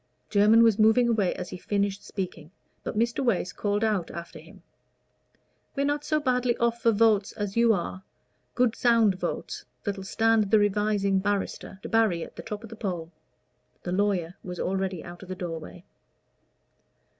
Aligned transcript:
Jermyn 0.31 0.63
was 0.63 0.79
moving 0.79 1.07
away 1.07 1.35
as 1.35 1.49
he 1.51 1.59
finished 1.59 2.03
speaking, 2.03 2.49
but 2.81 2.97
Mr. 2.97 3.23
Wace 3.23 3.53
called 3.53 3.83
out 3.83 4.09
after 4.09 4.39
him, 4.39 4.63
"We're 5.75 5.85
not 5.85 6.03
so 6.03 6.19
badly 6.19 6.57
off 6.57 6.81
for 6.81 6.91
votes 6.91 7.33
as 7.33 7.55
you 7.55 7.71
are 7.71 8.01
good 8.55 8.75
sound 8.75 9.13
votes, 9.13 9.63
that'll 9.83 10.03
stand 10.03 10.49
the 10.49 10.57
Revising 10.57 11.19
Barrister. 11.19 11.77
Debarry 11.83 12.23
at 12.25 12.35
the 12.35 12.41
top 12.41 12.63
of 12.63 12.71
the 12.71 12.75
poll!" 12.75 13.11
The 13.83 13.91
lawyer 13.91 14.33
was 14.43 14.59
already 14.59 15.03
out 15.03 15.21
of 15.21 15.29
the 15.29 15.35
doorway. 15.35 15.83